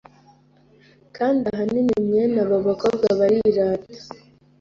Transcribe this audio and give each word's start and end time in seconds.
kandi 1.17 1.43
ahanini 1.53 1.93
mwene 2.07 2.37
aba 2.43 2.57
bakobwa 2.67 3.05
barirata 3.19 3.97